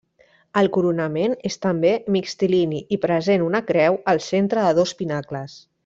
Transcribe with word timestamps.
El 0.61 0.69
coronament 0.77 1.35
és 1.49 1.57
també 1.65 1.91
mixtilini 2.17 2.81
i 2.97 2.99
present 3.05 3.45
una 3.51 3.63
creu 3.71 4.01
al 4.15 4.23
centre 4.33 4.65
de 4.71 4.73
dos 4.81 4.97
pinacles. 5.05 5.61